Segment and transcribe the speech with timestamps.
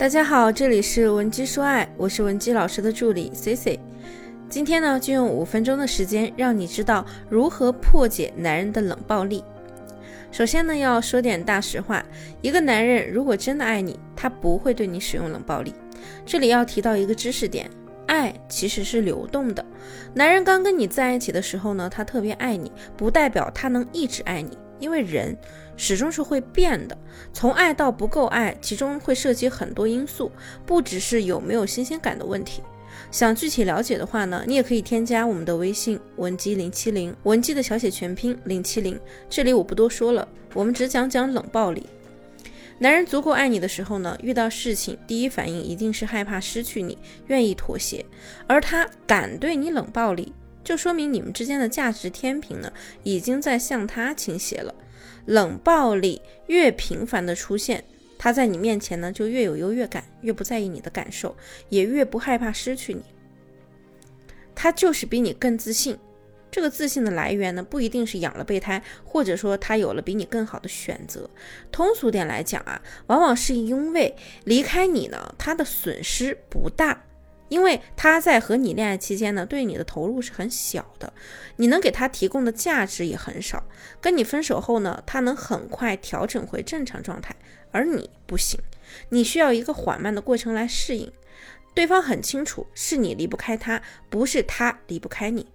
[0.00, 3.78] 大家好，这里是文姬说爱，我是文姬老师的助理 C C。
[4.48, 9.44] 今天呢，就用五分钟的时间，让你知道如何破解男人的冷暴力。
[10.32, 12.02] 首先呢，要说点大实话，
[12.40, 15.74] 一个男人如果真的爱你，他不会对你使用冷暴力。
[16.24, 17.70] 这里要提到一个知识点，
[18.06, 19.62] 爱其实是流动的。
[20.14, 24.56] 男人刚跟你在一起的时候呢，他特别爱你，不代表他能一直爱你。
[24.78, 25.36] 因为人
[25.80, 26.98] 始终是会变的，
[27.32, 30.30] 从爱到不够爱，其中会涉及很多因素，
[30.66, 32.62] 不只是有没有新鲜感的问题。
[33.10, 39.00] 想具体了解的话呢，你也可以添加我们的微信文姬零七零，文姬的小写全拼零七零。
[39.30, 41.86] 这里我不多说了，我们只讲讲冷暴力。
[42.78, 48.04] 男人足够爱你的时候呢，遇到事情第一反应一定是害怕失去你，愿意妥协，
[48.46, 50.34] 而他敢对你冷暴力。
[50.62, 52.70] 就说明你们之间的价值天平呢，
[53.02, 54.74] 已经在向他倾斜了。
[55.26, 57.84] 冷暴力越频繁的出现，
[58.18, 61.36] 他在你面前呢就越有优越感，越不在意你的感受，
[61.68, 63.02] 也越不害怕失去你。
[64.54, 65.98] 他就是比你更自信。
[66.50, 71.30] 这个自信的来源呢，不一定是养了备胎，或者说他有了比你更好的选择。
[71.70, 77.04] 通俗点来讲啊，往往是因为离开你呢，他的损失不大。
[77.50, 81.12] 因为他在和你恋爱期间呢，对你的投入是很小的，
[81.56, 83.62] 你能给他提供的价值也很少。
[84.00, 87.36] 跟你分手后呢，他能很快调整回正常状态，
[87.72, 88.58] 而你不行，
[89.10, 91.12] 你需要一个缓慢的过程来适应。
[91.74, 95.46] 对方很清楚，是你离不开他，不是他离不开你。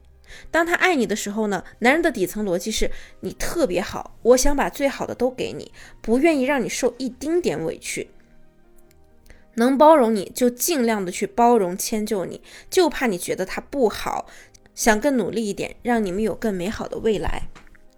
[0.49, 8.09] 当他爱你的时候呢，男人的底层逻辑是你特别好，我想把最好的都给你，不愿意让你受一丁点委屈。
[9.55, 14.27] 能包容你就尽量的去包容迁就你，就怕你觉得他不好，
[14.73, 17.49] 想更努力一点，让你们有更美好的未来。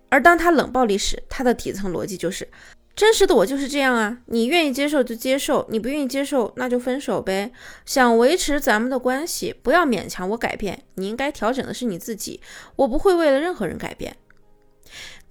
[0.10, 2.48] 而当他冷暴力时，他的底层逻辑就是
[2.96, 7.52] 真实的我就是这样啊，你愿意接受就接受，你不愿意接受那就分手呗。
[7.86, 12.42] 想维持咱们的关系，不要勉强我改变，你应该调整的是你自己，
[12.76, 14.16] 我不会为了任何人改变。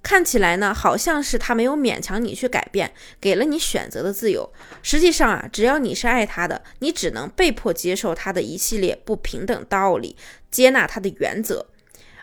[0.03, 4.49] 看起来呢，好像是他没有勉强你去改变，给了你选择的自由。
[4.81, 10.15] 实际上啊，只要你是爱他的，你只能被迫接受他的一系列不平等道理，
[10.49, 11.67] 接纳他的原则。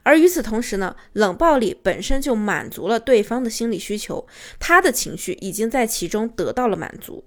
[0.02, 4.26] 而与此同时呢，冷暴力本身就满足了对方的心理需求，
[4.58, 7.24] 他的情绪已经在其中得到了满足。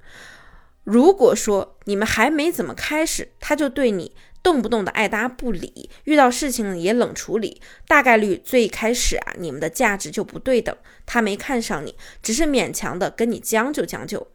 [0.84, 4.14] 如果说你们还没怎么开始，他就对你。
[4.44, 10.76] 动不动的爱搭不理，遇到事情也冷处理，大概率最开始啊，你们的价值就不对等，
[11.06, 14.28] 他没看上你，只是勉强的跟你将就将就。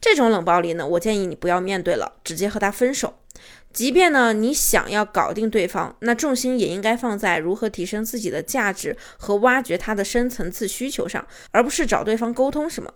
[0.00, 3.18] 这种冷暴力呢，我建议你不要面对了，直接和他分手。
[3.72, 12.92] 即便呢你想要搞定对方，那重心也应该放在如何提升自己的价值和挖掘他的深层次需求上，而不是找对方沟通什么。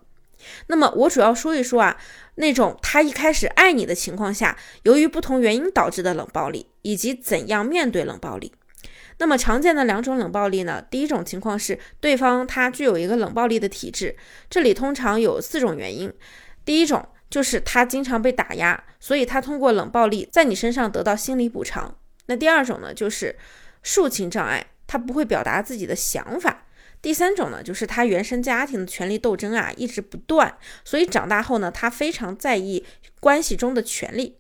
[0.67, 1.97] 那么我主要说一说啊，
[2.37, 8.53] 那种他一开始爱你的情况下，由于不同原因导致的冷暴力，以及怎样面对冷暴力。
[9.19, 14.17] 那么常见的两种冷暴力呢，第一种情况是对方他具有一个冷暴力的体质，
[14.51, 16.13] 这里通常有四种原因。
[16.65, 21.97] 第一种就是他经常被打压，所以他通过冷暴力在你身上得到心理补偿。
[22.27, 23.37] 那第二种呢，就是
[23.85, 26.67] 抒情障碍，他不会表达自己的想法。
[27.03, 32.85] 第三种呢，就是他原生家庭的权力斗争啊一直不断，所以长大后呢，他非常在意
[33.21, 34.37] 关系中的权利。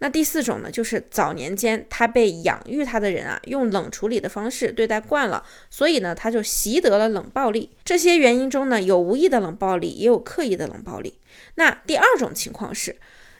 [0.00, 7.70] 那第四种呢，就是早年间他被养育他的人啊用冷处理的方式对待惯了，所以呢他就习得了冷暴力。
[7.84, 11.18] 这些原因中呢，有无意的冷暴力，也有刻意的冷暴力。
[11.54, 12.96] 那第二种情况是，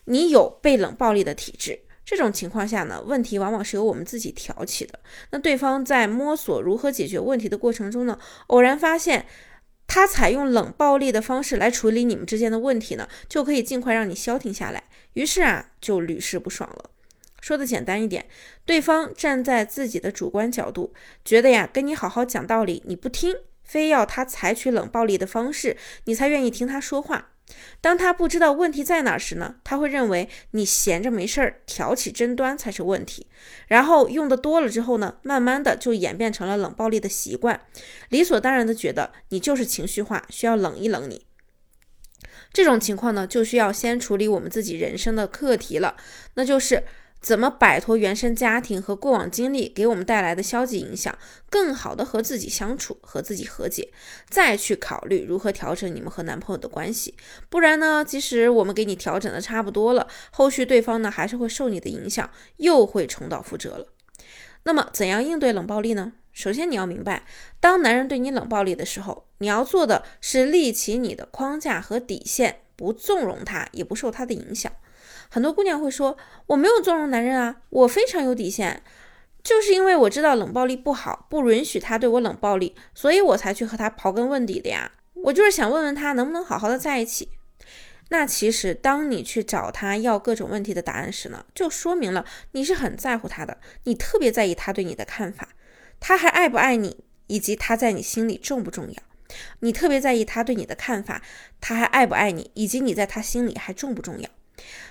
[0.06, 1.80] 你有被冷暴力的体质。
[2.10, 4.98] 这种情况下呢，问题往往是由我们自己挑起的。
[5.30, 9.26] 那对方在摸索如何解决问题的过程中呢，偶然发现
[9.86, 14.84] 他采用冷暴力的方式来处理你们之间的问题呢，就可以尽快让你消停下来。
[15.12, 16.88] 于是啊，就屡试不爽了。
[17.42, 18.24] 说的简单一点，
[18.64, 20.94] 对方站在自己的主观角度，
[21.26, 27.32] 觉得呀，跟你好好讲道理你不听，非要他采取冷暴力的方式，你才愿意听他说话。
[27.80, 29.56] 当他不知道问题在哪时呢？
[29.64, 33.26] 他会认为你闲着没事儿挑起争端才是问题，
[33.68, 37.60] 然后用的多了之后呢，慢慢的就演变成了冷暴力的习惯，
[38.08, 41.26] 理所当然的觉得你就是情绪化，需要冷一冷你。
[42.52, 45.96] 这种情况呢，就需要先处理我们自己人生的课题了，
[46.34, 46.84] 那就是。
[47.20, 51.16] 怎么摆脱原生家庭和过往经历给我们带来的消极影响，
[51.50, 53.92] 更好的和自己相处，和自己和解，
[54.28, 57.14] 再去考虑如何调整你们和男朋友的关系。
[57.48, 63.86] 不然呢，即使我们给你调整的差不多了，后续对方呢还是会受你的影响，又会重蹈覆辙了。
[64.64, 66.12] 那么，怎样应对冷暴力呢？
[66.32, 67.24] 首先，你要明白，
[67.58, 74.70] 当男人对你冷暴力的时候，你要做的是立起你的框架和底线，不纵容他，也不受他的影响。
[75.28, 76.16] 很多姑娘会说
[76.48, 78.82] ：“我没有纵容男人啊，我非常有底线，
[79.42, 84.92] 就是因为我知道冷暴力不好，不允许他对我冷暴力，所以我才去和他刨根问底的呀。
[85.14, 87.30] 我就是想问问他能不能好好的在一起。”
[88.10, 95.50] 那其实，当你去找他要各种问题的答案时呢，就说明了你是很在乎他的，你特别在意他对你的看法，
[96.00, 99.02] 他还爱不爱你，以及他在你心里重不重要。
[99.60, 101.20] 你特别在意他对你的看法，
[101.60, 104.26] 他还爱不爱你，以及你在他心里还重不重要。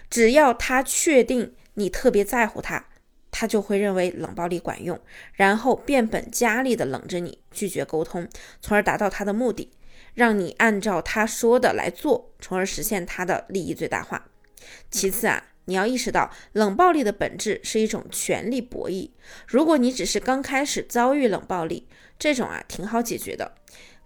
[0.10, 2.86] 只要他确定你特别在乎他，
[3.32, 5.00] 他就会认为冷暴力管用，
[5.34, 8.28] 然后变本加厉的冷着你，拒绝沟通，
[8.62, 9.72] 从而达到他的目的。
[10.14, 14.28] 让你按照他说的来做，从而实现他的利益最大化。
[14.90, 19.12] 其次啊，你要意识到冷暴力的本质是一种权力博弈。
[19.46, 21.88] 如果你只是刚开始遭遇冷暴力，
[22.18, 23.54] 这种啊挺好解决的。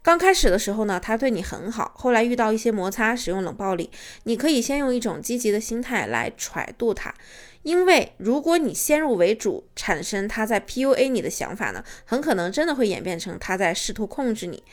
[0.04, 3.90] 刚开始的时候呢，他对你很好，后来遇到一些摩擦，使用冷暴力，
[4.24, 7.14] 你可以先用一种积极的心态来揣度他。
[7.62, 14.64] 因为如果你先入为主，产生他在 PUA 你的想法呢，很可能真的会演变成他在试图控制你。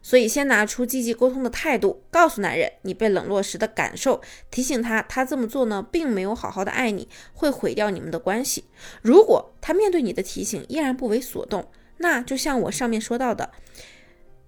[0.00, 8.66] 所以，先拿出积极沟通的态度，告诉男人你被冷落时的感受，提醒他，他这么做呢，并没有好好的爱你，会毁掉你们的关系。
[9.02, 13.50] 如果他面对你的提醒依然不为所动，那就像我上面说到的，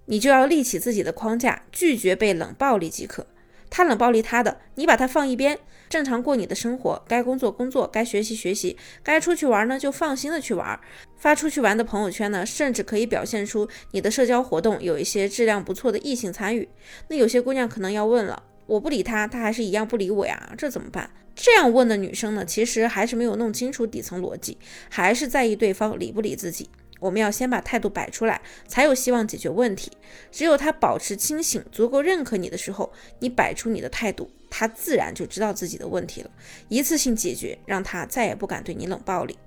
[0.05, 3.25] 你就要立起自己的框架，拒绝被冷暴力即可。
[3.69, 5.57] 他冷暴力他的，你把他放一边，
[5.89, 10.77] 正常过你的生活，该工作工作，该学习学习，该出去玩呢就放心的去玩。
[11.17, 16.67] 发出去玩的朋友圈呢，甚至可以表现出你的社交活动有一些质量不错的异性参与。
[17.07, 21.09] 那有些姑娘可能要问了，我不理他，他还是一样不理我呀，这怎么办？
[21.33, 24.57] 这样问的女生呢，其实还是没有弄清楚底层逻辑，
[24.89, 26.69] 还是在意对方理不理自己。
[27.01, 29.91] 我们要先把态度摆出来，才有希望解决问题。
[30.31, 36.29] 只有他保持清醒，足够认可你的时候，你摆出你的态度，他自然就知道自己的问题了。
[36.69, 39.37] 一次性解决，让他再也不敢对你冷暴力。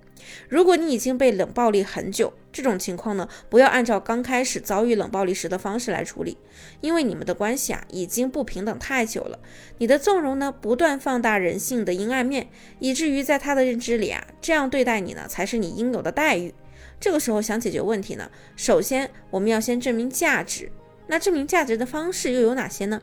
[0.48, 6.38] 如果你已经被冷暴力很久，这种情况呢，不要按照刚开始遭遇冷暴力时的方式来处理，
[6.80, 9.38] 因为你们的关系啊已经不平等太久了。
[9.78, 12.48] 你的纵容呢，不断放大人性的阴暗面，
[12.78, 16.54] 以至于在他的认知里啊，这样对待你呢，才是你应有的待遇。
[17.00, 20.70] 这个时候想解决问题呢，首先我们要先证明价值。
[21.06, 22.98] 那证明价值的方式又有哪些呢？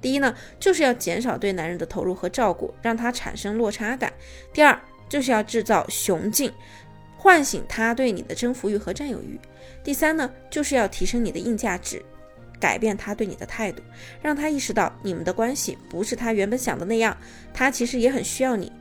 [0.00, 4.12] 第一呢，就是要减少对男人的投入和照顾，让他产生落差感。
[4.52, 4.76] 第二，
[5.08, 6.52] 就是要制造雄竞，
[7.16, 9.38] 唤醒他对你的征服欲和占有欲。
[9.84, 12.04] 第三呢，就是要提升你的硬价值，
[12.58, 13.82] 改变他对你的态度，
[14.20, 17.16] 让他意识到你们的关系不是他原本想的那样，
[17.54, 18.72] 他其实也很需要你。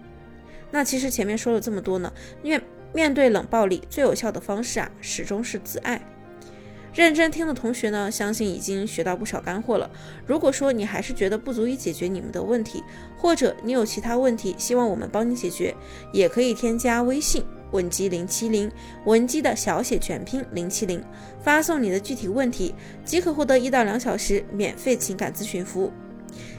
[0.71, 2.59] 那其实前面说了这么多呢，因为。
[2.93, 6.01] 面对冷暴力，最有效的方式啊，始终是自爱。
[6.93, 9.87] 认真听的同学呢，相信已经学到不少干货了。
[10.25, 12.83] 如果说你还是觉得不足以解决你们的问题，
[13.15, 15.75] 或者你有其他问题，希望我们帮你解决，
[16.11, 18.71] 也可以添加微信文姬零七零，
[19.05, 21.03] 文姬的小写全拼零七零，
[21.39, 22.73] 发送你的具体问题，
[23.05, 25.91] 即可获得一到两小时免费情感咨询服务。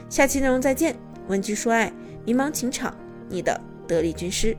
[0.09, 0.95] 下期内容再见，
[1.27, 1.91] 文姬说爱，
[2.23, 2.97] 迷茫情场，
[3.27, 4.55] 你的得力军师。